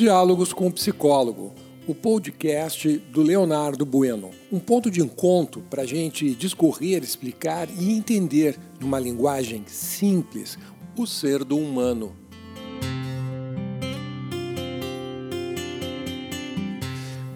Diálogos 0.00 0.54
com 0.54 0.66
o 0.66 0.72
Psicólogo, 0.72 1.52
o 1.86 1.94
podcast 1.94 2.88
do 3.12 3.20
Leonardo 3.20 3.84
Bueno. 3.84 4.30
Um 4.50 4.58
ponto 4.58 4.90
de 4.90 5.02
encontro 5.02 5.62
para 5.68 5.82
a 5.82 5.86
gente 5.86 6.34
discorrer, 6.34 7.02
explicar 7.02 7.68
e 7.68 7.92
entender, 7.92 8.58
numa 8.80 8.98
linguagem 8.98 9.62
simples, 9.66 10.58
o 10.96 11.06
ser 11.06 11.44
do 11.44 11.58
humano. 11.58 12.16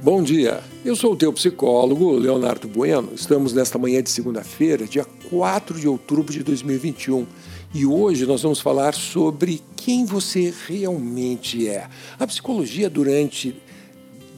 Bom 0.04 0.22
dia, 0.22 0.62
eu 0.84 0.94
sou 0.94 1.14
o 1.14 1.16
teu 1.16 1.32
psicólogo, 1.32 2.12
Leonardo 2.12 2.68
Bueno. 2.68 3.12
Estamos 3.14 3.54
nesta 3.54 3.78
manhã 3.78 4.02
de 4.02 4.10
segunda-feira, 4.10 4.86
dia 4.86 5.06
4 5.30 5.80
de 5.80 5.88
outubro 5.88 6.30
de 6.30 6.42
2021. 6.42 7.26
E 7.72 7.86
hoje 7.86 8.26
nós 8.26 8.42
vamos 8.42 8.60
falar 8.60 8.92
sobre 8.92 9.62
quem 9.74 10.04
você 10.04 10.52
realmente 10.68 11.66
é. 11.66 11.88
A 12.18 12.26
psicologia, 12.26 12.90
durante 12.90 13.56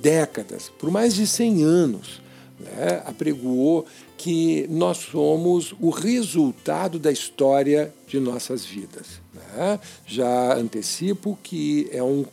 décadas, 0.00 0.70
por 0.78 0.88
mais 0.88 1.16
de 1.16 1.26
100 1.26 1.64
anos, 1.64 2.22
né, 2.60 3.02
apregoou 3.04 3.86
que 4.16 4.68
nós 4.70 4.98
somos 4.98 5.74
o 5.80 5.90
resultado 5.90 6.96
da 6.96 7.10
história 7.10 7.92
de 8.06 8.20
nossas 8.20 8.64
vidas. 8.64 9.20
Né? 9.36 9.78
Já 10.06 10.54
antecipo 10.54 11.38
que 11.42 11.88
é 11.92 12.02
um, 12.02 12.24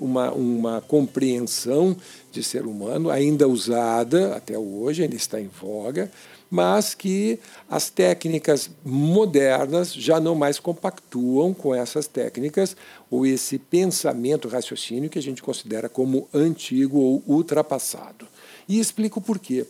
uma, 0.00 0.30
uma 0.32 0.80
compreensão 0.80 1.96
de 2.30 2.42
ser 2.42 2.66
humano 2.66 3.10
ainda 3.10 3.48
usada 3.48 4.36
até 4.36 4.58
hoje, 4.58 5.02
ainda 5.02 5.16
está 5.16 5.40
em 5.40 5.48
voga, 5.48 6.10
mas 6.50 6.94
que 6.94 7.38
as 7.68 7.90
técnicas 7.90 8.70
modernas 8.84 9.94
já 9.94 10.18
não 10.18 10.34
mais 10.34 10.58
compactuam 10.58 11.54
com 11.54 11.72
essas 11.74 12.08
técnicas 12.08 12.76
ou 13.08 13.24
esse 13.24 13.58
pensamento, 13.58 14.48
raciocínio 14.48 15.08
que 15.08 15.18
a 15.18 15.22
gente 15.22 15.42
considera 15.42 15.88
como 15.88 16.28
antigo 16.34 16.98
ou 16.98 17.22
ultrapassado. 17.26 18.26
E 18.68 18.80
explico 18.80 19.20
por 19.20 19.38
quê. 19.38 19.64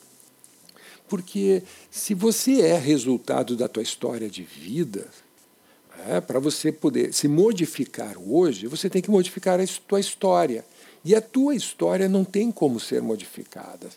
Porque 1.07 1.63
se 1.91 2.15
você 2.15 2.63
é 2.63 2.79
resultado 2.79 3.57
da 3.57 3.69
tua 3.69 3.83
história 3.83 4.31
de 4.31 4.43
vida, 4.43 5.09
é, 6.09 6.21
para 6.21 6.39
você 6.39 6.71
poder 6.71 7.13
se 7.13 7.29
modificar 7.29 8.17
hoje, 8.19 8.67
você 8.67 8.89
tem 8.89 9.03
que 9.03 9.11
modificar 9.11 9.61
a 9.61 9.65
tua 9.87 10.01
história. 10.01 10.65
E 11.05 11.15
a 11.15 11.21
tua 11.21 11.55
história 11.55 12.09
não 12.09 12.25
tem 12.25 12.51
como 12.51 12.79
ser 12.79 13.01
modificada. 13.01 13.89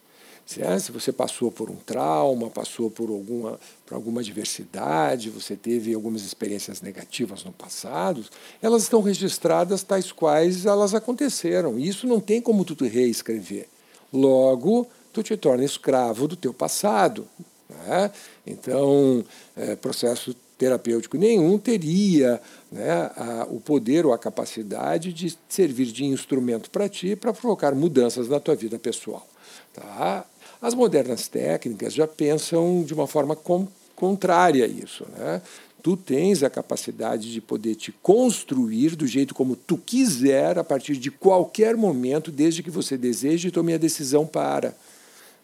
É, 0.58 0.78
se 0.78 0.92
você 0.92 1.12
passou 1.12 1.52
por 1.52 1.70
um 1.70 1.76
trauma, 1.76 2.50
passou 2.50 2.92
por 2.92 3.10
alguma, 3.10 3.60
por 3.86 3.96
alguma 3.96 4.22
adversidade, 4.22 5.30
você 5.30 5.56
teve 5.56 5.94
algumas 5.94 6.22
experiências 6.24 6.82
negativas 6.82 7.44
no 7.44 7.52
passado, 7.52 8.26
elas 8.62 8.84
estão 8.84 9.02
registradas 9.02 9.84
tais 9.84 10.12
quais 10.12 10.66
elas 10.66 10.94
aconteceram. 10.94 11.80
E 11.80 11.88
isso 11.88 12.06
não 12.06 12.20
tem 12.20 12.42
como 12.42 12.66
tu 12.66 12.76
reescrever. 12.84 13.68
Logo, 14.12 14.88
tu 15.14 15.24
te 15.24 15.36
torna 15.38 15.64
escravo 15.64 16.28
do 16.28 16.36
teu 16.36 16.54
passado. 16.54 17.28
Né? 17.70 18.12
Então, 18.46 19.24
é, 19.56 19.76
processo 19.76 20.36
terapêutico 20.64 21.18
nenhum 21.18 21.58
teria 21.58 22.42
né, 22.72 23.12
a, 23.18 23.48
o 23.50 23.60
poder 23.60 24.06
ou 24.06 24.14
a 24.14 24.18
capacidade 24.18 25.12
de 25.12 25.38
servir 25.50 25.88
de 25.88 26.06
instrumento 26.06 26.70
para 26.70 26.88
ti 26.88 27.18
para 27.18 27.34
provocar 27.34 27.76
mudanças 27.76 28.30
na 28.30 28.40
tua 28.40 28.56
vida 28.56 28.80
pessoal. 28.80 29.28
Tá? 29.74 30.26
As 30.62 30.74
modernas 30.74 31.28
técnicas 31.28 31.94
já 31.94 32.08
pensam 32.08 32.82
de 32.84 32.94
uma 32.94 33.06
forma 33.06 33.36
com, 33.36 33.68
contrária 33.94 34.64
a 34.64 34.68
isso. 34.68 35.06
Né? 35.18 35.42
Tu 35.82 35.98
tens 35.98 36.44
a 36.44 36.50
capacidade 36.50 37.34
de 37.34 37.42
poder 37.42 37.76
te 37.76 37.92
construir 37.92 38.96
do 38.96 39.06
jeito 39.06 39.36
como 39.36 39.58
tu 39.58 39.78
quiser, 39.78 40.58
a 40.58 40.64
partir 40.64 40.96
de 40.96 41.12
qualquer 41.12 41.76
momento, 41.76 42.32
desde 42.32 42.64
que 42.64 42.72
você 42.72 42.98
deseje 42.98 43.50
e 43.50 43.52
tome 43.52 43.74
a 43.74 43.78
decisão 43.78 44.26
para. 44.26 44.74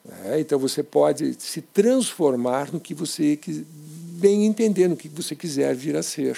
Né? 0.06 0.40
Então 0.40 0.57
você 0.57 0.81
pode 0.81 1.36
se 1.40 1.62
transformar 1.62 2.72
no 2.72 2.80
que 2.80 2.94
você 2.94 3.38
bem 4.19 4.46
entender, 4.46 4.88
no 4.88 4.96
que 4.96 5.07
você 5.07 5.35
quiser 5.35 5.74
vir 5.75 5.96
a 5.96 6.03
ser. 6.03 6.38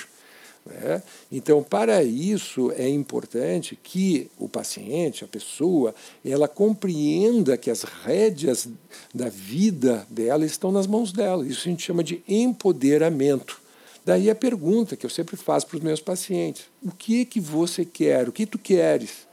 Né? 0.66 1.02
Então, 1.32 1.64
para 1.64 2.04
isso, 2.04 2.72
é 2.72 2.88
importante 2.88 3.78
que 3.82 4.30
o 4.38 4.48
paciente, 4.48 5.24
a 5.24 5.28
pessoa, 5.28 5.94
ela 6.24 6.48
compreenda 6.48 7.58
que 7.58 7.70
as 7.70 7.84
rédeas 7.84 8.68
da 9.14 9.30
vida 9.30 10.06
dela 10.10 10.46
estão 10.46 10.72
nas 10.72 10.88
mãos 10.88 11.12
dela. 11.12 11.46
Isso 11.46 11.62
a 11.62 11.72
gente 11.72 11.84
chama 11.84 12.04
de 12.04 12.24
empoderamento. 12.28 13.60
Daí 14.06 14.30
a 14.30 14.36
pergunta 14.36 14.96
que 14.96 15.06
eu 15.06 15.10
sempre 15.10 15.36
faço 15.36 15.68
para 15.68 15.78
os 15.78 15.84
meus 15.84 16.00
pacientes: 16.00 16.66
o 16.84 16.92
que 16.92 17.26
que 17.26 17.40
você 17.40 17.86
quer? 17.86 18.28
O 18.28 18.32
que 18.32 18.46
tu 18.46 18.58
queres? 18.58 19.28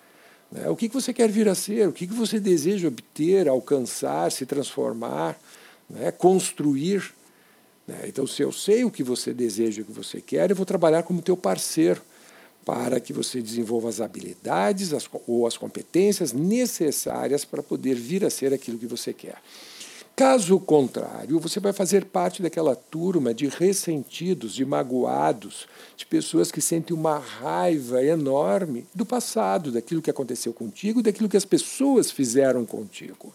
Né? 0.50 0.68
O 0.68 0.76
que, 0.76 0.88
que 0.88 0.94
você 0.94 1.12
quer 1.12 1.30
vir 1.30 1.48
a 1.48 1.54
ser? 1.54 1.88
O 1.88 1.92
que, 1.92 2.06
que 2.06 2.14
você 2.14 2.40
deseja 2.40 2.88
obter, 2.88 3.48
alcançar, 3.48 4.30
se 4.32 4.46
transformar, 4.46 5.38
né? 5.88 6.10
construir? 6.10 7.14
Né? 7.88 8.00
Então, 8.06 8.26
se 8.26 8.42
eu 8.42 8.52
sei 8.52 8.84
o 8.84 8.90
que 8.90 9.02
você 9.02 9.32
deseja, 9.32 9.80
o 9.80 9.84
que 9.84 9.92
você 9.92 10.20
quer, 10.20 10.50
eu 10.50 10.56
vou 10.56 10.66
trabalhar 10.66 11.02
como 11.02 11.22
teu 11.22 11.36
parceiro 11.36 12.02
para 12.64 13.00
que 13.00 13.14
você 13.14 13.40
desenvolva 13.40 13.88
as 13.88 13.98
habilidades 13.98 14.92
as, 14.92 15.08
ou 15.26 15.46
as 15.46 15.56
competências 15.56 16.34
necessárias 16.34 17.46
para 17.46 17.62
poder 17.62 17.94
vir 17.94 18.26
a 18.26 18.30
ser 18.30 18.52
aquilo 18.52 18.78
que 18.78 18.86
você 18.86 19.14
quer. 19.14 19.36
Caso 20.14 20.58
contrário, 20.58 21.38
você 21.38 21.60
vai 21.60 21.72
fazer 21.72 22.04
parte 22.06 22.42
daquela 22.42 22.74
turma 22.74 23.32
de 23.32 23.46
ressentidos, 23.46 24.52
de 24.52 24.64
magoados, 24.66 25.66
de 25.96 26.04
pessoas 26.04 26.50
que 26.50 26.60
sentem 26.60 26.94
uma 26.94 27.18
raiva 27.18 28.04
enorme 28.04 28.84
do 28.92 29.06
passado, 29.06 29.70
daquilo 29.70 30.02
que 30.02 30.10
aconteceu 30.10 30.52
contigo, 30.52 31.02
daquilo 31.02 31.28
que 31.28 31.36
as 31.36 31.44
pessoas 31.44 32.10
fizeram 32.10 32.66
contigo. 32.66 33.32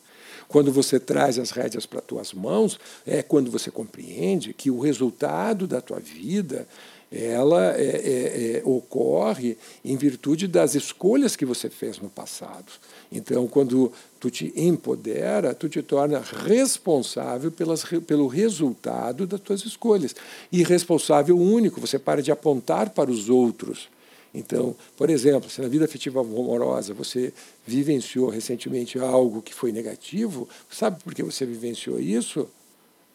Quando 0.47 0.71
você 0.71 0.99
traz 0.99 1.39
as 1.39 1.51
rédeas 1.51 1.85
para 1.85 2.01
tuas 2.01 2.33
mãos, 2.33 2.79
é 3.05 3.21
quando 3.21 3.49
você 3.51 3.71
compreende 3.71 4.53
que 4.53 4.69
o 4.69 4.79
resultado 4.79 5.67
da 5.67 5.81
tua 5.81 5.99
vida 5.99 6.67
ela 7.13 7.75
é, 7.77 7.81
é, 7.81 8.57
é, 8.57 8.61
ocorre 8.65 9.55
em 9.85 9.95
virtude 9.95 10.47
das 10.47 10.73
escolhas 10.73 11.35
que 11.35 11.45
você 11.45 11.69
fez 11.69 11.99
no 11.99 12.09
passado. 12.09 12.71
Então, 13.11 13.47
quando 13.47 13.91
tu 14.19 14.31
te 14.31 14.51
empodera, 14.55 15.53
tu 15.53 15.69
te 15.69 15.83
torna 15.83 16.19
responsável 16.19 17.51
pelas, 17.51 17.83
pelo 18.07 18.25
resultado 18.25 19.27
das 19.27 19.39
tuas 19.39 19.63
escolhas. 19.63 20.15
E 20.51 20.63
responsável 20.63 21.37
único, 21.37 21.79
você 21.79 21.99
para 21.99 22.21
de 22.23 22.31
apontar 22.31 22.89
para 22.89 23.11
os 23.11 23.29
outros 23.29 23.89
então, 24.33 24.75
por 24.97 25.09
exemplo, 25.09 25.49
se 25.49 25.61
na 25.61 25.67
vida 25.67 25.85
afetiva 25.85 26.19
amorosa 26.19 26.93
você 26.93 27.31
vivenciou 27.67 28.29
recentemente 28.29 28.97
algo 28.97 29.41
que 29.41 29.53
foi 29.53 29.71
negativo, 29.71 30.49
sabe 30.71 31.01
por 31.03 31.13
que 31.13 31.21
você 31.21 31.45
vivenciou 31.45 31.99
isso? 31.99 32.49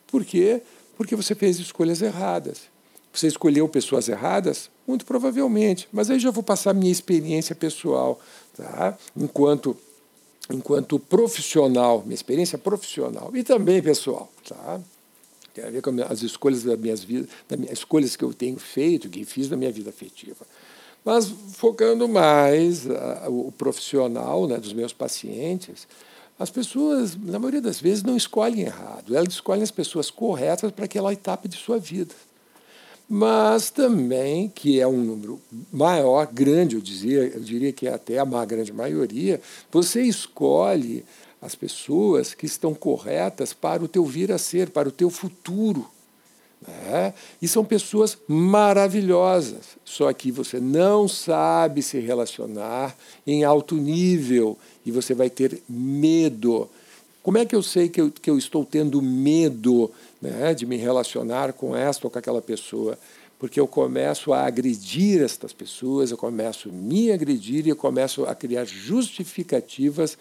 Por 0.07 0.25
quê? 0.25 0.63
Porque 0.97 1.17
você 1.17 1.35
fez 1.35 1.59
escolhas 1.59 2.03
erradas. 2.03 2.63
Você 3.13 3.27
escolheu 3.27 3.69
pessoas 3.69 4.09
erradas? 4.09 4.71
Muito 4.87 5.05
provavelmente. 5.05 5.89
Mas 5.93 6.09
aí 6.09 6.21
já 6.21 6.31
vou 6.31 6.43
passar 6.43 6.71
a 6.71 6.75
minha 6.75 6.93
experiência 6.93 7.55
pessoal, 7.55 8.21
tá? 8.57 8.97
enquanto, 9.17 9.77
enquanto 10.49 11.01
profissional, 11.01 12.03
minha 12.03 12.15
experiência 12.15 12.57
profissional 12.57 13.33
e 13.35 13.43
também 13.43 13.83
pessoal. 13.83 14.31
Tá? 14.49 14.81
Tem 15.53 15.65
a 15.65 15.71
ver 15.71 15.83
com 15.83 15.91
as 16.09 16.23
escolhas 16.23 16.63
das 16.63 16.79
minhas 16.79 17.03
vidas, 17.03 17.29
das 17.49 17.59
minhas 17.59 17.79
escolhas 17.79 18.15
que 18.15 18.25
eu 18.25 18.33
tenho 18.33 18.59
feito, 18.59 19.09
que 19.09 19.25
fiz 19.25 19.51
na 19.51 19.57
minha 19.57 19.73
vida 19.73 19.91
afetiva. 19.91 20.47
Mas 21.09 21.33
focando 21.55 22.07
mais 22.07 22.85
uh, 22.85 23.31
o 23.31 23.51
profissional 23.51 24.47
né, 24.47 24.59
dos 24.59 24.75
meus 24.75 24.93
pacientes, 24.93 25.89
as 26.39 26.51
pessoas, 26.51 27.17
na 27.17 27.39
maioria 27.39 27.63
das 27.63 27.81
vezes, 27.81 28.03
não 28.03 28.15
escolhem 28.15 28.67
errado, 28.67 29.17
elas 29.17 29.33
escolhem 29.33 29.63
as 29.63 29.71
pessoas 29.71 30.11
corretas 30.11 30.71
para 30.71 30.85
aquela 30.85 31.11
etapa 31.11 31.49
de 31.49 31.57
sua 31.57 31.79
vida. 31.79 32.15
Mas 33.09 33.71
também, 33.71 34.51
que 34.51 34.79
é 34.79 34.87
um 34.87 34.99
número 34.99 35.41
maior, 35.73 36.27
grande, 36.27 36.75
eu, 36.75 36.81
dizia, 36.83 37.21
eu 37.21 37.41
diria 37.41 37.73
que 37.73 37.89
é 37.89 37.95
até 37.95 38.19
a 38.19 38.45
grande 38.45 38.71
maioria, 38.71 39.41
você 39.73 40.03
escolhe 40.03 41.07
as 41.41 41.55
pessoas 41.55 42.35
que 42.35 42.45
estão 42.45 42.75
corretas 42.75 43.55
para 43.55 43.83
o 43.83 43.89
teu 43.89 44.05
vir 44.05 44.31
a 44.31 44.37
ser, 44.37 44.69
para 44.69 44.91
o 44.91 44.93
teu 44.93 45.09
futuro. 45.09 45.89
Né? 46.69 47.15
E 47.41 47.49
são 47.49 47.65
pessoas 47.65 48.19
maravilhosas, 48.27 49.79
só 49.85 50.13
que 50.13 50.31
você 50.31 50.61
não 50.61 51.09
sabe 51.09 51.83
se 51.83 51.99
relacionar 51.99 52.97
em 53.27 53.45
alto 53.45 53.75
nível 53.75 54.59
e 54.85 54.91
você 54.91 55.15
vai 55.15 55.31
ter 55.31 55.63
medo. 55.69 56.69
Como 57.23 57.39
é 57.39 57.45
que 57.45 57.57
eu 57.57 57.63
sei 57.63 57.89
que 57.89 58.01
eu, 58.01 58.11
que 58.11 58.31
eu 58.31 58.39
estou 58.39 58.65
tendo 58.65 59.01
medo 59.01 59.91
né, 60.21 60.55
de 60.55 60.67
me 60.67 60.77
relacionar 60.77 61.53
com 61.53 61.75
esta 61.75 62.07
ou 62.07 62.11
com 62.11 62.19
aquela 62.19 62.43
pessoa? 62.43 62.99
Porque 63.39 63.61
eu 63.61 63.69
começo 63.69 64.33
a 64.33 64.47
agredir 64.47 65.23
estas 65.23 65.53
pessoas, 65.53 66.11
eu 66.11 66.17
começo 66.17 66.69
a 66.69 66.73
me 66.73 67.13
agredir 67.13 67.67
e 67.67 67.71
eu 67.71 67.77
começo 67.77 68.25
a 68.25 68.35
criar 68.35 68.65
justificativas 68.65 70.19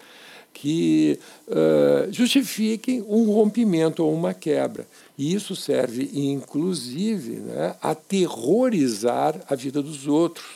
que 0.52 1.18
uh, 1.46 2.12
justifiquem 2.12 3.02
um 3.08 3.30
rompimento 3.30 4.04
ou 4.04 4.12
uma 4.12 4.34
quebra. 4.34 4.86
E 5.16 5.32
isso 5.32 5.54
serve, 5.54 6.10
inclusive, 6.12 7.36
né, 7.36 7.74
a 7.80 7.94
terrorizar 7.94 9.40
a 9.48 9.54
vida 9.54 9.80
dos 9.82 10.06
outros, 10.06 10.46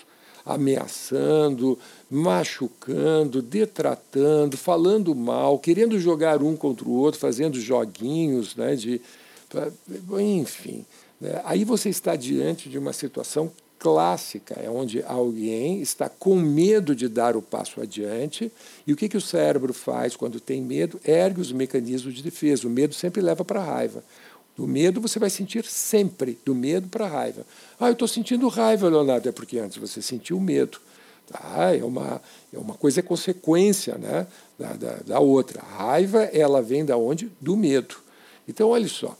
ameaçando, 0.44 1.78
machucando, 2.10 3.40
detratando, 3.40 4.56
falando 4.56 5.14
mal, 5.14 5.58
querendo 5.58 5.98
jogar 6.00 6.42
um 6.42 6.56
contra 6.56 6.86
o 6.88 6.92
outro, 6.92 7.20
fazendo 7.20 7.60
joguinhos, 7.60 8.56
né, 8.56 8.74
de, 8.74 9.00
enfim. 10.20 10.84
Né, 11.20 11.40
aí 11.44 11.64
você 11.64 11.88
está 11.88 12.16
diante 12.16 12.68
de 12.68 12.76
uma 12.76 12.92
situação 12.92 13.52
clássica, 13.82 14.54
é 14.62 14.70
onde 14.70 15.02
alguém 15.02 15.82
está 15.82 16.08
com 16.08 16.36
medo 16.36 16.94
de 16.94 17.08
dar 17.08 17.36
o 17.36 17.42
passo 17.42 17.80
adiante. 17.80 18.52
E 18.86 18.92
o 18.92 18.96
que, 18.96 19.08
que 19.08 19.16
o 19.16 19.20
cérebro 19.20 19.74
faz 19.74 20.14
quando 20.14 20.38
tem 20.38 20.62
medo? 20.62 21.00
Ergue 21.04 21.40
os 21.40 21.50
mecanismos 21.50 22.14
de 22.14 22.22
defesa. 22.22 22.68
O 22.68 22.70
medo 22.70 22.94
sempre 22.94 23.20
leva 23.20 23.44
para 23.44 23.60
a 23.60 23.64
raiva. 23.64 24.04
Do 24.56 24.68
medo 24.68 25.00
você 25.00 25.18
vai 25.18 25.28
sentir 25.28 25.64
sempre, 25.64 26.38
do 26.44 26.54
medo 26.54 26.86
para 26.86 27.06
a 27.06 27.08
raiva. 27.08 27.44
Ah, 27.80 27.88
eu 27.88 27.94
estou 27.94 28.06
sentindo 28.06 28.46
raiva, 28.46 28.88
Leonardo. 28.88 29.28
É 29.28 29.32
porque 29.32 29.58
antes 29.58 29.78
você 29.78 30.00
sentiu 30.00 30.38
medo. 30.38 30.78
Tá? 31.26 31.74
É, 31.74 31.82
uma, 31.82 32.22
é 32.54 32.58
uma 32.58 32.74
coisa 32.74 33.00
é 33.00 33.02
consequência 33.02 33.98
né? 33.98 34.28
da, 34.56 34.74
da, 34.74 34.96
da 35.04 35.18
outra. 35.18 35.60
A 35.60 35.86
raiva 35.86 36.22
ela 36.22 36.62
vem 36.62 36.84
da 36.84 36.96
onde? 36.96 37.32
Do 37.40 37.56
medo. 37.56 37.96
Então, 38.46 38.68
olha 38.68 38.86
só. 38.86 39.18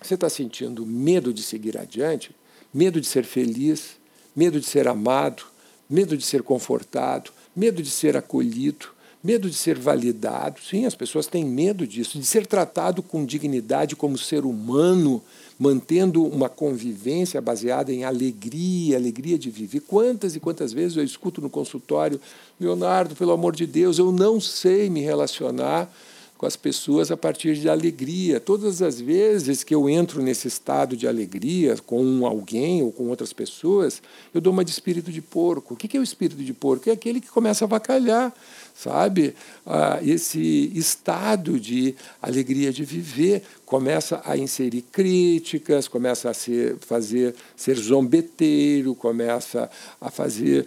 Você 0.00 0.14
está 0.14 0.30
sentindo 0.30 0.86
medo 0.86 1.34
de 1.34 1.42
seguir 1.42 1.76
adiante? 1.76 2.30
Medo 2.72 3.00
de 3.00 3.06
ser 3.06 3.24
feliz, 3.24 3.96
medo 4.34 4.60
de 4.60 4.66
ser 4.66 4.88
amado, 4.88 5.44
medo 5.88 6.16
de 6.16 6.24
ser 6.24 6.42
confortado, 6.42 7.30
medo 7.54 7.82
de 7.82 7.90
ser 7.90 8.16
acolhido, 8.16 8.86
medo 9.22 9.50
de 9.50 9.56
ser 9.56 9.78
validado. 9.78 10.60
Sim, 10.60 10.86
as 10.86 10.94
pessoas 10.94 11.26
têm 11.26 11.44
medo 11.44 11.86
disso, 11.86 12.18
de 12.18 12.24
ser 12.24 12.46
tratado 12.46 13.02
com 13.02 13.24
dignidade 13.24 13.94
como 13.94 14.16
ser 14.16 14.44
humano, 14.44 15.22
mantendo 15.58 16.24
uma 16.24 16.48
convivência 16.48 17.40
baseada 17.40 17.92
em 17.92 18.04
alegria, 18.04 18.96
alegria 18.96 19.38
de 19.38 19.50
viver. 19.50 19.80
Quantas 19.80 20.34
e 20.34 20.40
quantas 20.40 20.72
vezes 20.72 20.96
eu 20.96 21.04
escuto 21.04 21.40
no 21.40 21.50
consultório, 21.50 22.20
Leonardo, 22.58 23.14
pelo 23.14 23.32
amor 23.32 23.54
de 23.54 23.66
Deus, 23.66 23.98
eu 23.98 24.10
não 24.10 24.40
sei 24.40 24.88
me 24.88 25.00
relacionar 25.00 25.92
com 26.40 26.46
as 26.46 26.56
pessoas 26.56 27.10
a 27.10 27.18
partir 27.18 27.54
de 27.54 27.68
alegria. 27.68 28.40
Todas 28.40 28.80
as 28.80 28.98
vezes 28.98 29.62
que 29.62 29.74
eu 29.74 29.90
entro 29.90 30.22
nesse 30.22 30.48
estado 30.48 30.96
de 30.96 31.06
alegria 31.06 31.76
com 31.84 32.26
alguém 32.26 32.82
ou 32.82 32.90
com 32.90 33.08
outras 33.08 33.30
pessoas, 33.30 34.00
eu 34.32 34.40
dou 34.40 34.50
uma 34.50 34.64
de 34.64 34.70
espírito 34.70 35.12
de 35.12 35.20
porco. 35.20 35.74
O 35.74 35.76
que 35.76 35.94
é 35.94 36.00
o 36.00 36.02
espírito 36.02 36.42
de 36.42 36.54
porco? 36.54 36.88
É 36.88 36.92
aquele 36.94 37.20
que 37.20 37.28
começa 37.28 37.66
a 37.66 37.68
vacalhar, 37.68 38.32
sabe? 38.74 39.34
Ah, 39.66 39.98
esse 40.02 40.72
estado 40.74 41.60
de 41.60 41.94
alegria 42.22 42.72
de 42.72 42.86
viver 42.86 43.42
começa 43.66 44.22
a 44.24 44.34
inserir 44.34 44.80
críticas, 44.90 45.88
começa 45.88 46.30
a 46.30 46.32
ser, 46.32 46.78
fazer 46.78 47.34
ser 47.54 47.74
zombeteiro, 47.76 48.94
começa 48.94 49.70
a 50.00 50.10
fazer 50.10 50.66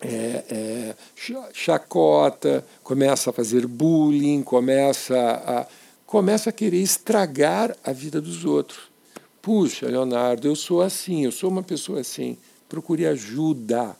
é, 0.00 0.44
é, 0.48 0.94
chacota, 1.52 2.64
começa 2.82 3.30
a 3.30 3.32
fazer 3.32 3.66
bullying, 3.66 4.42
começa 4.42 5.16
a, 5.16 5.66
começa 6.06 6.50
a 6.50 6.52
querer 6.52 6.80
estragar 6.82 7.76
a 7.82 7.92
vida 7.92 8.20
dos 8.20 8.44
outros. 8.44 8.90
Puxa, 9.40 9.86
Leonardo, 9.86 10.48
eu 10.48 10.56
sou 10.56 10.82
assim, 10.82 11.24
eu 11.24 11.32
sou 11.32 11.50
uma 11.50 11.62
pessoa 11.62 12.00
assim. 12.00 12.36
Procure 12.68 13.06
ajuda. 13.06 13.96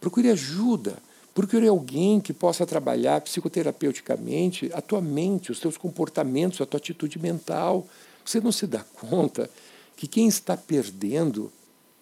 Procure 0.00 0.30
ajuda. 0.30 0.98
Procure 1.32 1.68
alguém 1.68 2.20
que 2.20 2.32
possa 2.32 2.66
trabalhar 2.66 3.20
psicoterapeuticamente 3.20 4.70
a 4.74 4.80
tua 4.80 5.00
mente, 5.00 5.52
os 5.52 5.60
teus 5.60 5.76
comportamentos, 5.76 6.60
a 6.60 6.66
tua 6.66 6.78
atitude 6.78 7.16
mental. 7.18 7.86
Você 8.24 8.40
não 8.40 8.50
se 8.50 8.66
dá 8.66 8.80
conta 8.80 9.48
que 9.96 10.08
quem 10.08 10.26
está 10.26 10.56
perdendo 10.56 11.52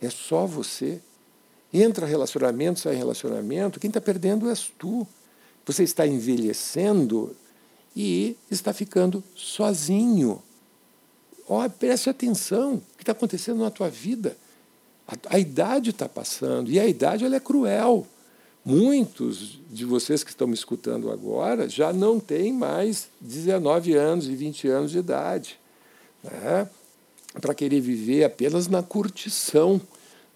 é 0.01 0.09
só 0.09 0.47
você. 0.47 1.03
Entra 1.79 2.07
relacionamento, 2.07 2.81
sai 2.81 2.95
relacionamento, 2.95 3.79
quem 3.79 3.89
está 3.89 4.01
perdendo 4.01 4.49
és 4.49 4.73
tu. 4.79 5.07
Você 5.67 5.83
está 5.83 6.07
envelhecendo 6.07 7.37
e 7.95 8.35
está 8.51 8.73
ficando 8.73 9.23
sozinho. 9.35 10.43
Oh, 11.47 11.69
preste 11.69 12.09
atenção, 12.09 12.77
o 12.77 12.97
que 12.97 13.03
está 13.03 13.13
acontecendo 13.13 13.59
na 13.59 13.71
tua 13.71 13.91
vida? 13.91 14.39
A, 15.07 15.37
a 15.37 15.39
idade 15.39 15.91
está 15.91 16.09
passando, 16.09 16.71
e 16.71 16.81
a 16.81 16.87
idade 16.87 17.27
ela 17.27 17.37
é 17.37 17.41
cruel. 17.41 18.07
Muitos 18.65 19.61
de 19.71 19.85
vocês 19.85 20.25
que 20.25 20.31
estão 20.31 20.47
me 20.47 20.55
escutando 20.55 21.11
agora 21.11 21.69
já 21.69 21.93
não 21.93 22.19
têm 22.19 22.55
mais 22.55 23.09
19 23.21 23.93
anos 23.93 24.29
e 24.29 24.35
20 24.35 24.67
anos 24.69 24.93
de 24.93 24.99
idade. 24.99 25.59
Né? 26.25 26.67
Para 27.39 27.55
querer 27.55 27.81
viver 27.83 28.25
apenas 28.25 28.67
na 28.67 28.83
curtição 28.83 29.79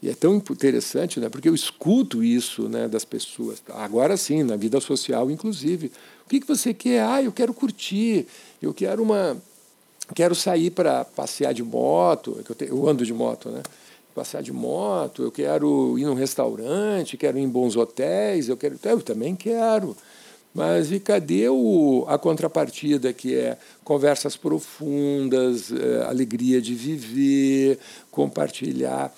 e 0.02 0.08
é 0.08 0.14
tão 0.14 0.36
interessante, 0.36 1.20
né, 1.20 1.28
porque 1.28 1.48
eu 1.48 1.54
escuto 1.54 2.24
isso 2.24 2.68
né, 2.68 2.88
das 2.88 3.04
pessoas. 3.04 3.62
Agora 3.68 4.16
sim, 4.16 4.42
na 4.42 4.56
vida 4.56 4.80
social, 4.80 5.30
inclusive. 5.30 5.92
O 6.24 6.28
que, 6.30 6.40
que 6.40 6.46
você 6.46 6.72
quer? 6.72 7.02
Ah, 7.02 7.22
eu 7.22 7.32
quero 7.32 7.52
curtir, 7.52 8.26
eu 8.62 8.72
quero 8.72 9.02
uma. 9.02 9.36
Quero 10.14 10.34
sair 10.34 10.70
para 10.70 11.04
passear 11.04 11.52
de 11.52 11.62
moto, 11.62 12.42
eu, 12.48 12.66
eu 12.66 12.88
ando 12.88 13.04
de 13.04 13.12
moto, 13.12 13.50
né? 13.50 13.62
Passear 14.14 14.42
de 14.42 14.52
moto, 14.52 15.22
eu 15.22 15.30
quero 15.30 15.98
ir 15.98 16.04
num 16.04 16.14
restaurante, 16.14 17.16
quero 17.16 17.38
ir 17.38 17.42
em 17.42 17.48
bons 17.48 17.76
hotéis, 17.76 18.48
eu 18.48 18.56
quero. 18.56 18.78
Eu 18.82 19.02
também 19.02 19.36
quero. 19.36 19.96
Mas 20.52 20.90
e 20.90 20.98
cadê 20.98 21.48
o, 21.48 22.04
a 22.08 22.18
contrapartida, 22.18 23.12
que 23.12 23.36
é 23.36 23.56
conversas 23.84 24.36
profundas, 24.36 25.70
é, 25.70 26.02
alegria 26.06 26.60
de 26.60 26.74
viver, 26.74 27.78
compartilhar 28.10 29.14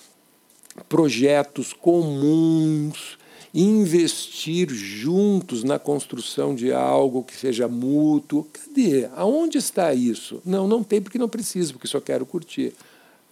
projetos 0.89 1.73
comuns, 1.73 3.17
investir 3.53 4.69
juntos 4.69 5.63
na 5.63 5.77
construção 5.77 6.55
de 6.55 6.73
algo 6.73 7.23
que 7.23 7.35
seja 7.35 7.67
mútuo. 7.67 8.47
Cadê? 8.51 9.07
Aonde 9.15 9.57
está 9.57 9.93
isso? 9.93 10.41
Não, 10.43 10.67
não 10.67 10.83
tem 10.83 11.01
porque 11.01 11.19
não 11.19 11.29
preciso, 11.29 11.73
porque 11.73 11.87
só 11.87 12.01
quero 12.01 12.25
curtir. 12.25 12.73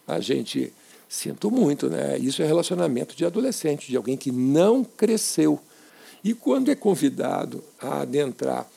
A 0.07 0.19
gente 0.19 0.71
sinto 1.09 1.49
muito, 1.49 1.89
né? 1.89 2.17
Isso 2.19 2.41
é 2.41 2.45
relacionamento 2.45 3.15
de 3.15 3.25
adolescente, 3.25 3.89
de 3.89 3.97
alguém 3.97 4.15
que 4.15 4.31
não 4.31 4.83
cresceu. 4.83 5.59
E 6.23 6.33
quando 6.33 6.69
é 6.69 6.75
convidado 6.75 7.63
a 7.79 8.01
adentrar 8.01 8.67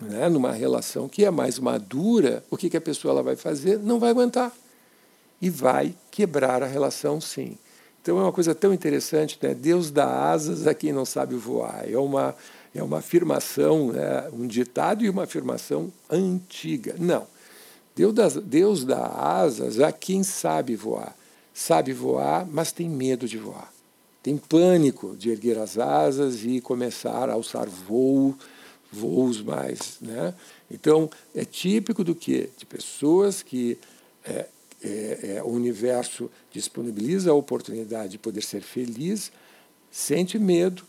né, 0.00 0.28
numa 0.28 0.52
relação 0.52 1.08
que 1.08 1.24
é 1.24 1.30
mais 1.30 1.58
madura, 1.58 2.42
o 2.50 2.56
que, 2.56 2.70
que 2.70 2.76
a 2.76 2.80
pessoa 2.80 3.12
ela 3.12 3.22
vai 3.22 3.36
fazer? 3.36 3.78
Não 3.78 3.98
vai 3.98 4.10
aguentar. 4.10 4.52
E 5.40 5.50
vai 5.50 5.94
quebrar 6.10 6.62
a 6.62 6.66
relação, 6.66 7.20
sim. 7.20 7.58
Então 8.02 8.18
é 8.18 8.22
uma 8.22 8.32
coisa 8.32 8.52
tão 8.52 8.74
interessante, 8.74 9.38
né? 9.40 9.54
Deus 9.54 9.92
dá 9.92 10.32
asas 10.32 10.66
a 10.66 10.74
quem 10.74 10.92
não 10.92 11.04
sabe 11.04 11.36
voar. 11.36 11.88
É 11.88 11.96
uma, 11.96 12.34
é 12.74 12.82
uma 12.82 12.98
afirmação, 12.98 13.92
né? 13.92 14.28
um 14.32 14.44
ditado 14.44 15.04
e 15.04 15.08
uma 15.08 15.22
afirmação 15.22 15.92
antiga. 16.10 16.96
Não. 16.98 17.28
Deus 17.94 18.12
dá, 18.12 18.28
Deus 18.28 18.84
dá 18.84 19.06
asas 19.06 19.78
a 19.78 19.92
quem 19.92 20.24
sabe 20.24 20.74
voar. 20.74 21.14
Sabe 21.54 21.92
voar, 21.92 22.44
mas 22.44 22.72
tem 22.72 22.88
medo 22.88 23.28
de 23.28 23.38
voar. 23.38 23.72
Tem 24.20 24.36
pânico 24.36 25.16
de 25.16 25.30
erguer 25.30 25.58
as 25.58 25.78
asas 25.78 26.44
e 26.44 26.60
começar 26.60 27.30
a 27.30 27.34
alçar 27.34 27.68
voo, 27.68 28.36
voos 28.90 29.40
mais. 29.40 29.98
Né? 30.00 30.34
Então, 30.68 31.08
é 31.34 31.44
típico 31.44 32.02
do 32.02 32.16
que? 32.16 32.50
De 32.56 32.66
pessoas 32.66 33.42
que 33.42 33.78
é, 34.24 34.46
é, 34.84 35.36
é, 35.36 35.42
o 35.42 35.48
universo 35.48 36.30
disponibiliza 36.50 37.30
a 37.30 37.34
oportunidade 37.34 38.12
de 38.12 38.18
poder 38.18 38.42
ser 38.42 38.62
feliz, 38.62 39.32
sente 39.90 40.38
medo, 40.38 40.82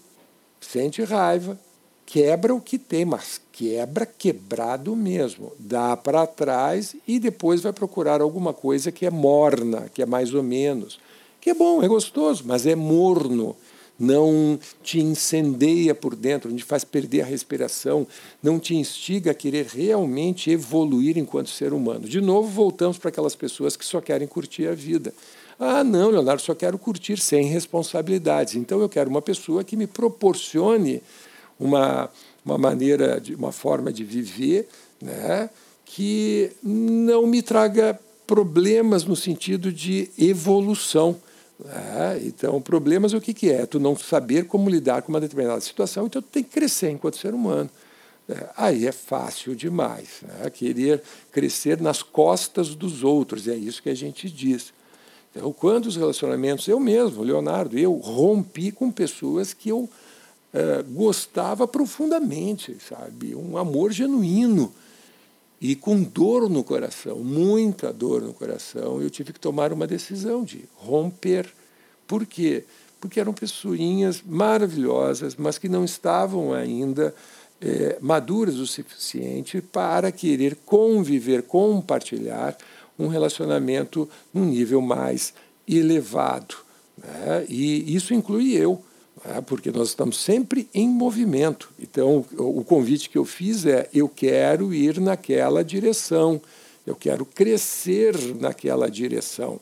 sente 0.60 1.04
raiva, 1.04 1.60
quebra 2.06 2.54
o 2.54 2.62
que 2.62 2.78
tem, 2.78 3.06
mas 3.06 3.40
quebra 3.52 4.06
quebrado 4.06 4.96
mesmo. 4.96 5.52
Dá 5.60 5.96
para 5.96 6.28
trás 6.28 6.96
e 7.08 7.20
depois 7.20 7.62
vai 7.62 7.74
procurar 7.74 8.22
alguma 8.22 8.54
coisa 8.54 8.92
que 8.92 9.06
é 9.06 9.10
morna, 9.10 9.90
que 9.94 10.02
é 10.02 10.06
mais 10.06 10.34
ou 10.34 10.44
menos. 10.44 11.00
Que 11.40 11.50
é 11.52 11.54
bom, 11.54 11.84
é 11.84 11.88
gostoso, 11.88 12.44
mas 12.46 12.66
é 12.66 12.76
morno 12.76 13.56
não 14.04 14.60
te 14.84 15.00
incendeia 15.00 15.96
por 15.96 16.16
dentro, 16.16 16.50
não 16.50 16.58
te 16.58 16.64
faz 16.64 16.84
perder 16.84 17.22
a 17.22 17.26
respiração, 17.26 18.06
não 18.42 18.60
te 18.60 18.76
instiga 18.76 19.32
a 19.32 19.34
querer 19.34 19.66
realmente 19.66 20.52
evoluir 20.52 21.18
enquanto 21.18 21.50
ser 21.50 21.74
humano. 21.74 22.08
De 22.08 22.20
novo, 22.22 22.50
voltamos 22.50 22.98
para 22.98 23.10
aquelas 23.10 23.36
pessoas 23.36 23.76
que 23.76 23.86
só 23.86 24.02
querem 24.02 24.28
curtir 24.28 24.68
a 24.68 24.74
vida. 24.74 25.14
Ah, 25.60 25.84
não, 25.84 26.10
Leonardo, 26.10 26.42
só 26.42 26.54
quero 26.54 26.78
curtir 26.78 27.18
sem 27.18 27.46
responsabilidades. 27.46 28.56
Então 28.56 28.82
eu 28.82 28.90
quero 28.90 29.10
uma 29.10 29.22
pessoa 29.22 29.64
que 29.64 29.78
me 29.78 29.88
proporcione 29.88 31.02
uma, 31.60 32.10
uma 32.46 32.58
maneira, 32.58 33.22
de, 33.22 33.36
uma 33.36 33.52
forma 33.52 33.94
de 33.94 34.04
viver, 34.04 34.68
né, 35.02 35.50
que 35.86 36.52
não 36.62 37.26
me 37.28 37.42
traga 37.42 38.00
problemas 38.26 39.06
no 39.06 39.16
sentido 39.16 39.72
de 39.72 40.10
evolução. 40.18 41.16
É, 41.66 42.20
então, 42.24 42.62
problemas 42.62 43.14
o 43.14 43.22
que, 43.22 43.34
que 43.34 43.50
é? 43.50 43.66
Tu 43.66 43.80
não 43.80 43.96
saber 43.96 44.46
como 44.46 44.70
lidar 44.70 45.02
com 45.02 45.12
uma 45.12 45.22
determinada 45.22 45.62
situação, 45.62 46.06
então 46.08 46.22
tu 46.22 46.28
tem 46.30 46.44
que 46.44 46.50
crescer 46.50 46.90
enquanto 46.90 47.18
ser 47.18 47.34
humano. 47.34 47.70
É, 48.28 48.50
aí 48.56 48.88
é 48.88 48.92
fácil 48.92 49.56
demais. 49.56 50.22
Né? 50.22 50.50
Querer 50.50 51.02
crescer 51.32 51.82
nas 51.82 52.02
costas 52.02 52.76
dos 52.76 53.04
outros, 53.04 53.48
é 53.48 53.56
isso 53.56 53.84
que 53.84 53.90
a 53.90 53.96
gente 53.96 54.30
diz. 54.30 54.74
Então, 55.32 55.52
quantos 55.52 55.96
relacionamentos, 55.96 56.68
eu 56.68 56.80
mesmo, 56.80 57.24
Leonardo, 57.24 57.78
eu 57.78 57.94
rompi 57.94 58.72
com 58.72 58.92
pessoas 58.92 59.54
que 59.54 59.70
eu 59.70 59.80
uh, 59.80 59.90
gostava 60.90 61.68
profundamente, 61.68 62.78
sabe? 62.88 63.36
Um 63.36 63.58
amor 63.58 63.92
genuíno 63.92 64.72
e 65.64 65.78
com 65.78 66.04
dor 66.04 66.50
no 66.50 66.62
coração, 66.62 67.20
muita 67.20 67.94
dor 67.94 68.22
no 68.22 68.34
coração, 68.34 69.02
eu 69.02 69.10
tive 69.10 69.32
que 69.32 69.40
tomar 69.40 69.72
uma 69.72 69.88
decisão 69.88 70.44
de 70.44 70.66
romper. 70.76 71.50
Por 72.06 72.26
quê? 72.26 72.66
Porque 73.00 73.18
eram 73.18 73.32
pessoinhas 73.32 74.22
maravilhosas, 74.22 75.38
mas 75.38 75.58
que 75.58 75.70
não 75.70 75.86
estavam 75.86 76.52
ainda 76.52 77.16
é, 77.62 77.98
maduras 78.02 78.56
o 78.56 78.68
suficiente 78.68 79.62
para 79.62 80.12
querer 80.12 80.58
conviver, 80.66 81.44
compartilhar 81.44 82.58
um 83.00 83.08
relacionamento 83.08 84.10
num 84.34 84.44
nível 84.44 84.82
mais 84.82 85.34
elevado. 85.66 86.56
Né? 86.98 87.46
E 87.48 87.96
isso 87.96 88.14
inclui 88.14 88.52
eu? 88.52 88.84
Porque 89.46 89.72
nós 89.72 89.90
estamos 89.90 90.20
sempre 90.20 90.68
em 90.74 90.88
movimento. 90.90 91.70
Então, 91.80 92.26
o 92.38 92.64
convite 92.64 93.10
que 93.10 93.18
eu 93.18 93.26
fiz 93.26 93.66
é: 93.66 93.90
eu 93.94 94.10
quero 94.10 94.74
ir 94.74 95.00
naquela 95.00 95.64
direção, 95.64 96.42
eu 96.86 96.96
quero 96.96 97.26
crescer 97.26 98.16
naquela 98.36 98.90
direção. 98.90 99.60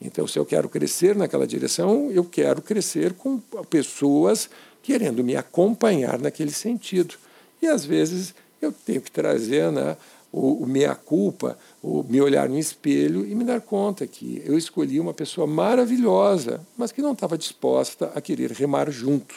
Então, 0.00 0.26
se 0.26 0.38
eu 0.38 0.44
quero 0.44 0.68
crescer 0.68 1.16
naquela 1.16 1.46
direção, 1.46 2.10
eu 2.10 2.24
quero 2.24 2.60
crescer 2.60 3.14
com 3.14 3.38
pessoas 3.70 4.50
querendo 4.82 5.24
me 5.24 5.36
acompanhar 5.36 6.18
naquele 6.18 6.52
sentido. 6.52 7.14
E 7.62 7.66
às 7.66 7.84
vezes 7.84 8.34
eu 8.60 8.72
tenho 8.72 9.00
que 9.00 9.10
trazer 9.10 9.70
né, 9.72 9.96
o, 10.36 10.64
o 10.64 10.66
meia-culpa, 10.66 11.58
o 11.82 12.02
me 12.02 12.20
olhar 12.20 12.46
no 12.46 12.58
espelho 12.58 13.24
e 13.24 13.34
me 13.34 13.42
dar 13.42 13.62
conta 13.62 14.06
que 14.06 14.42
eu 14.44 14.58
escolhi 14.58 15.00
uma 15.00 15.14
pessoa 15.14 15.46
maravilhosa, 15.46 16.60
mas 16.76 16.92
que 16.92 17.00
não 17.00 17.12
estava 17.12 17.38
disposta 17.38 18.12
a 18.14 18.20
querer 18.20 18.50
remar 18.52 18.90
junto. 18.90 19.34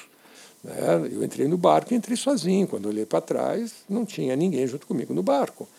Né? 0.62 1.10
Eu 1.10 1.24
entrei 1.24 1.48
no 1.48 1.58
barco 1.58 1.94
e 1.94 1.98
entrei 1.98 2.18
sozinho. 2.18 2.68
Quando 2.68 2.88
olhei 2.88 3.06
para 3.06 3.22
trás, 3.22 3.74
não 3.88 4.06
tinha 4.06 4.36
ninguém 4.36 4.68
junto 4.68 4.86
comigo 4.86 5.14
no 5.14 5.24
barco. 5.24 5.70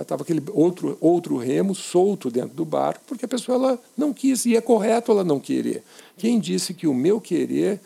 Estava 0.00 0.22
né? 0.22 0.24
aquele 0.24 0.42
outro, 0.52 0.98
outro 1.00 1.36
remo 1.36 1.72
solto 1.72 2.28
dentro 2.28 2.56
do 2.56 2.64
barco, 2.64 3.02
porque 3.06 3.24
a 3.24 3.28
pessoa 3.28 3.56
ela 3.56 3.78
não 3.96 4.12
quis, 4.12 4.44
e 4.46 4.56
é 4.56 4.60
correto 4.60 5.12
ela 5.12 5.22
não 5.22 5.38
querer. 5.38 5.84
Quem 6.18 6.40
disse 6.40 6.74
que 6.74 6.88
o 6.88 6.92
meu 6.92 7.20
querer 7.20 7.80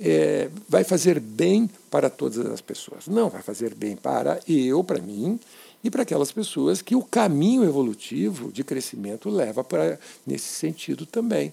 é, 0.00 0.50
vai 0.68 0.82
fazer 0.82 1.20
bem 1.20 1.70
para 1.88 2.10
todas 2.10 2.44
as 2.46 2.60
pessoas? 2.60 3.06
Não, 3.06 3.30
vai 3.30 3.42
fazer 3.42 3.74
bem 3.74 3.94
para 3.94 4.40
eu, 4.48 4.82
para 4.82 5.00
mim, 5.00 5.38
e 5.82 5.90
para 5.90 6.02
aquelas 6.02 6.30
pessoas 6.30 6.82
que 6.82 6.94
o 6.94 7.02
caminho 7.02 7.64
evolutivo 7.64 8.52
de 8.52 8.62
crescimento 8.62 9.30
leva 9.30 9.64
para 9.64 9.98
nesse 10.26 10.48
sentido 10.48 11.06
também. 11.06 11.52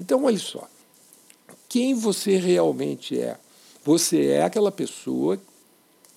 Então, 0.00 0.24
olha 0.24 0.38
só, 0.38 0.68
quem 1.68 1.94
você 1.94 2.36
realmente 2.36 3.18
é? 3.18 3.36
Você 3.84 4.26
é 4.26 4.42
aquela 4.42 4.70
pessoa 4.70 5.40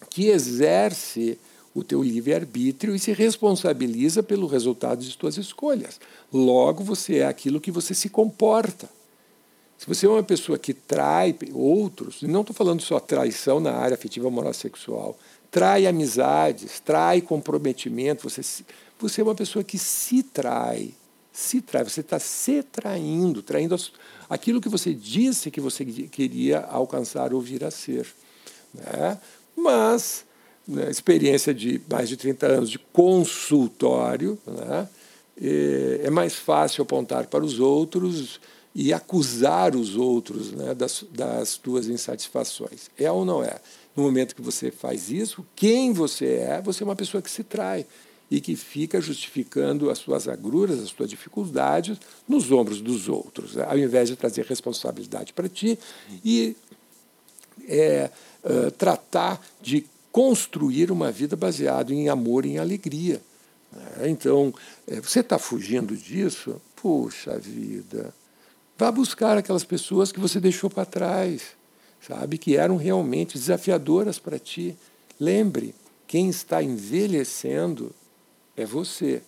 que 0.09 0.27
exerce 0.27 1.37
o 1.73 1.83
teu 1.83 2.01
livre-arbítrio 2.01 2.95
e 2.95 2.99
se 2.99 3.11
responsabiliza 3.11 4.23
pelo 4.23 4.47
resultado 4.47 5.03
de 5.03 5.11
suas 5.11 5.37
escolhas. 5.37 5.99
Logo, 6.33 6.83
você 6.83 7.17
é 7.17 7.25
aquilo 7.25 7.61
que 7.61 7.71
você 7.71 7.93
se 7.93 8.09
comporta. 8.09 8.89
Se 9.77 9.85
você 9.85 10.05
é 10.05 10.09
uma 10.09 10.23
pessoa 10.23 10.57
que 10.57 10.73
trai 10.73 11.35
outros, 11.53 12.21
não 12.23 12.41
estou 12.41 12.55
falando 12.55 12.81
só 12.81 12.99
traição 12.99 13.59
na 13.59 13.73
área 13.73 13.95
afetiva 13.95 14.29
moral 14.29 14.53
sexual, 14.53 15.17
trai 15.51 15.85
amizades, 15.85 16.79
trai 16.79 17.21
comprometimento, 17.21 18.27
você, 18.27 18.41
você 18.99 19.21
é 19.21 19.23
uma 19.23 19.35
pessoa 19.35 19.63
que 19.63 19.77
se 19.77 20.23
trai, 20.23 20.93
se 21.31 21.61
trai, 21.61 21.83
você 21.83 22.01
está 22.01 22.17
se 22.17 22.63
traindo, 22.63 23.43
traindo 23.43 23.75
aquilo 24.27 24.59
que 24.59 24.67
você 24.67 24.93
disse 24.93 25.51
que 25.51 25.61
você 25.61 25.85
queria 25.85 26.61
alcançar 26.61 27.31
ou 27.31 27.39
vir 27.39 27.63
a 27.63 27.69
ser. 27.69 28.07
Né? 28.73 29.17
Mas, 29.55 30.25
né, 30.67 30.89
experiência 30.89 31.53
de 31.53 31.79
mais 31.89 32.09
de 32.09 32.17
30 32.17 32.47
anos 32.47 32.69
de 32.69 32.79
consultório, 32.79 34.37
né, 34.45 34.89
é, 35.39 36.01
é 36.05 36.09
mais 36.09 36.35
fácil 36.35 36.81
apontar 36.81 37.27
para 37.27 37.45
os 37.45 37.59
outros 37.59 38.39
e 38.79 38.93
acusar 38.93 39.75
os 39.75 39.95
outros 39.95 40.51
né, 40.51 40.75
das, 40.75 41.03
das 41.09 41.57
tuas 41.57 41.87
insatisfações. 41.87 42.91
É 42.95 43.11
ou 43.11 43.25
não 43.25 43.43
é? 43.43 43.59
No 43.95 44.03
momento 44.03 44.35
que 44.35 44.41
você 44.41 44.69
faz 44.69 45.09
isso, 45.09 45.43
quem 45.55 45.91
você 45.91 46.35
é, 46.35 46.61
você 46.61 46.83
é 46.83 46.85
uma 46.85 46.95
pessoa 46.95 47.19
que 47.19 47.31
se 47.31 47.43
trai 47.43 47.87
e 48.29 48.39
que 48.39 48.55
fica 48.55 49.01
justificando 49.01 49.89
as 49.89 49.97
suas 49.97 50.27
agruras, 50.27 50.79
as 50.79 50.89
suas 50.89 51.09
dificuldades 51.09 51.97
nos 52.27 52.51
ombros 52.51 52.79
dos 52.79 53.09
outros, 53.09 53.55
né? 53.55 53.65
ao 53.67 53.79
invés 53.79 54.09
de 54.09 54.15
trazer 54.15 54.45
responsabilidade 54.45 55.33
para 55.33 55.49
ti 55.49 55.79
e 56.23 56.55
é, 57.67 58.11
uh, 58.43 58.69
tratar 58.69 59.43
de 59.59 59.87
construir 60.11 60.91
uma 60.91 61.11
vida 61.11 61.35
baseada 61.35 61.91
em 61.91 62.09
amor 62.09 62.45
e 62.45 62.49
em 62.49 62.57
alegria. 62.59 63.19
Né? 63.71 64.09
Então, 64.09 64.53
é, 64.85 65.01
você 65.01 65.21
está 65.21 65.39
fugindo 65.39 65.97
disso? 65.97 66.61
Puxa 66.75 67.39
vida! 67.39 68.13
Vá 68.77 68.91
buscar 68.91 69.37
aquelas 69.37 69.63
pessoas 69.63 70.11
que 70.11 70.19
você 70.19 70.39
deixou 70.39 70.69
para 70.69 70.85
trás, 70.85 71.55
sabe, 71.99 72.37
que 72.37 72.55
eram 72.55 72.77
realmente 72.77 73.37
desafiadoras 73.37 74.19
para 74.19 74.37
ti. 74.37 74.77
Lembre, 75.19 75.73
quem 76.05 76.29
está 76.29 76.61
envelhecendo 76.61 77.91
é 78.55 78.65
você. 78.65 79.23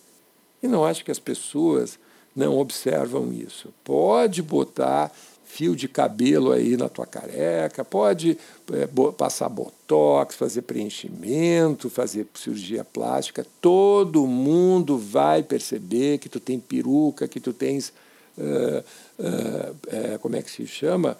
E 0.62 0.68
não 0.68 0.84
acho 0.84 1.04
que 1.04 1.10
as 1.10 1.18
pessoas 1.18 1.98
não 2.34 2.58
observam 2.58 3.32
isso. 3.32 3.72
Pode 3.82 4.40
botar 4.40 5.10
fio 5.44 5.74
de 5.74 5.88
cabelo 5.88 6.52
aí 6.52 6.76
na 6.76 6.88
tua 6.88 7.04
careca, 7.04 7.84
pode 7.84 8.38
é, 8.72 8.88
passar 9.16 9.48
botox, 9.48 10.36
fazer 10.36 10.62
preenchimento, 10.62 11.90
fazer 11.90 12.28
cirurgia 12.34 12.84
plástica, 12.84 13.44
todo 13.60 14.28
mundo 14.28 14.96
vai 14.96 15.42
perceber 15.42 16.18
que 16.18 16.28
tu 16.28 16.38
tem 16.38 16.60
peruca, 16.60 17.26
que 17.26 17.40
tu 17.40 17.52
tens 17.52 17.92
uh, 18.40 20.14
uh, 20.14 20.18
como 20.20 20.36
é 20.36 20.42
que 20.42 20.50
se 20.50 20.66
chama, 20.66 21.16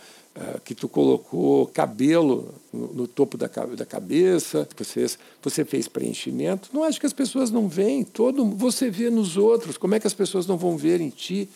que 0.65 0.75
tu 0.75 0.89
colocou 0.89 1.67
cabelo 1.67 2.55
no, 2.73 2.87
no 2.95 3.09
topo 3.09 3.37
da, 3.37 3.49
da 3.49 3.85
cabeça, 3.85 4.67
você, 4.79 5.07
você 5.43 5.65
fez 5.65 5.89
preenchimento. 5.89 6.71
Não 6.73 6.85
acho 6.85 7.01
que 7.01 7.07
as 7.07 7.13
pessoas 7.13 7.51
não 7.51 7.69
veem, 7.69 8.05
todo 8.05 8.45
você 8.47 8.89
vê 8.89 9.11
nos 9.11 9.37
outros, 9.37 9.77
como 9.77 9.97
é 9.97 10.01
que 10.01 10.07
as 10.07 10.15
pessoas 10.15 10.47
não 10.47 10.57
vão 10.57 10.77
ver 10.77 11.01
em 11.01 11.11
ti? 11.11 11.49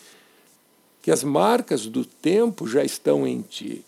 Que 1.01 1.09
as 1.09 1.23
marcas 1.23 1.87
do 1.87 2.03
tempo 2.03 2.67
já 2.67 2.83
estão 2.83 3.25
em 3.25 3.41
ti. 3.41 3.83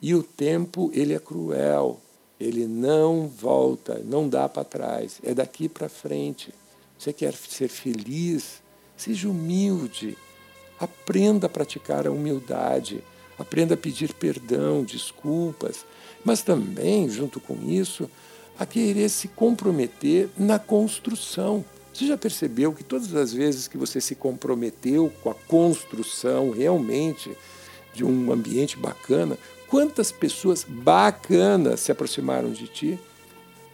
E 0.00 0.14
o 0.14 0.22
tempo, 0.22 0.90
ele 0.92 1.14
é 1.14 1.18
cruel, 1.18 1.98
ele 2.38 2.66
não 2.66 3.28
volta, 3.28 4.02
não 4.04 4.28
dá 4.28 4.48
para 4.48 4.64
trás, 4.64 5.20
é 5.22 5.32
daqui 5.32 5.68
para 5.68 5.88
frente. 5.88 6.52
Você 6.98 7.12
quer 7.12 7.32
ser 7.34 7.68
feliz? 7.68 8.62
Seja 8.96 9.28
humilde. 9.28 10.16
Aprenda 10.82 11.46
a 11.46 11.48
praticar 11.48 12.08
a 12.08 12.10
humildade, 12.10 13.04
aprenda 13.38 13.74
a 13.74 13.76
pedir 13.76 14.12
perdão, 14.14 14.82
desculpas, 14.82 15.86
mas 16.24 16.42
também, 16.42 17.08
junto 17.08 17.38
com 17.38 17.56
isso, 17.70 18.10
a 18.58 18.66
querer 18.66 19.08
se 19.08 19.28
comprometer 19.28 20.28
na 20.36 20.58
construção. 20.58 21.64
Você 21.94 22.08
já 22.08 22.18
percebeu 22.18 22.72
que 22.72 22.82
todas 22.82 23.14
as 23.14 23.32
vezes 23.32 23.68
que 23.68 23.78
você 23.78 24.00
se 24.00 24.16
comprometeu 24.16 25.12
com 25.22 25.30
a 25.30 25.34
construção 25.34 26.50
realmente 26.50 27.30
de 27.94 28.04
um 28.04 28.32
ambiente 28.32 28.76
bacana, 28.76 29.38
quantas 29.68 30.10
pessoas 30.10 30.66
bacanas 30.68 31.78
se 31.78 31.92
aproximaram 31.92 32.50
de 32.50 32.66
ti? 32.66 32.98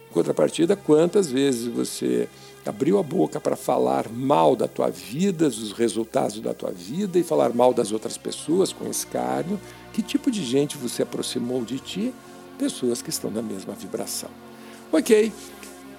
Em 0.09 0.13
contrapartida, 0.13 0.75
quantas 0.75 1.31
vezes 1.31 1.65
você 1.65 2.29
abriu 2.65 2.99
a 2.99 3.03
boca 3.03 3.39
para 3.39 3.55
falar 3.55 4.09
mal 4.09 4.55
da 4.55 4.67
tua 4.67 4.89
vida, 4.89 5.49
dos 5.49 5.71
resultados 5.71 6.39
da 6.39 6.53
tua 6.53 6.71
vida 6.71 7.17
e 7.17 7.23
falar 7.23 7.53
mal 7.53 7.73
das 7.73 7.91
outras 7.91 8.17
pessoas 8.17 8.73
com 8.73 8.89
escárnio, 8.89 9.59
que 9.93 10.01
tipo 10.01 10.29
de 10.29 10.43
gente 10.43 10.77
você 10.77 11.03
aproximou 11.03 11.63
de 11.63 11.79
ti? 11.79 12.13
Pessoas 12.57 13.01
que 13.01 13.09
estão 13.09 13.31
na 13.31 13.41
mesma 13.41 13.73
vibração. 13.73 14.29
Ok, 14.91 15.31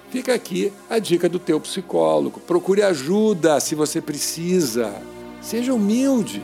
fica 0.09 0.33
aqui 0.33 0.71
a 0.89 0.99
dica 0.99 1.27
do 1.27 1.39
teu 1.39 1.59
psicólogo. 1.59 2.39
Procure 2.41 2.83
ajuda 2.83 3.59
se 3.59 3.73
você 3.73 3.99
precisa. 3.99 4.93
Seja 5.41 5.73
humilde. 5.73 6.41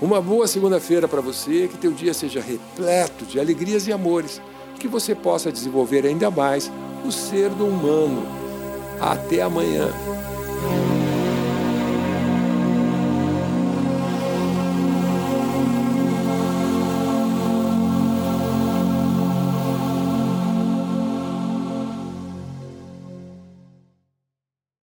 Uma 0.00 0.20
boa 0.20 0.46
segunda-feira 0.46 1.08
para 1.08 1.22
você, 1.22 1.68
que 1.68 1.78
teu 1.78 1.90
dia 1.90 2.12
seja 2.12 2.40
repleto 2.40 3.24
de 3.24 3.40
alegrias 3.40 3.86
e 3.86 3.92
amores, 3.92 4.42
que 4.78 4.86
você 4.86 5.14
possa 5.14 5.50
desenvolver 5.50 6.04
ainda 6.04 6.30
mais 6.30 6.70
o 7.02 7.10
ser 7.10 7.48
do 7.48 7.66
humano 7.66 8.45
até 9.00 9.42
amanhã. 9.42 9.88